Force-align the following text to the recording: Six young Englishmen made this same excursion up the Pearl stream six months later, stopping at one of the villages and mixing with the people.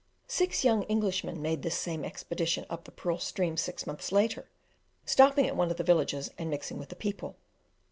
Six 0.25 0.63
young 0.63 0.83
Englishmen 0.89 1.43
made 1.43 1.61
this 1.61 1.77
same 1.77 2.03
excursion 2.03 2.65
up 2.71 2.85
the 2.85 2.91
Pearl 2.91 3.19
stream 3.19 3.55
six 3.55 3.85
months 3.85 4.11
later, 4.11 4.49
stopping 5.05 5.45
at 5.45 5.55
one 5.55 5.69
of 5.69 5.77
the 5.77 5.83
villages 5.83 6.31
and 6.39 6.49
mixing 6.49 6.79
with 6.79 6.89
the 6.89 6.95
people. 6.95 7.35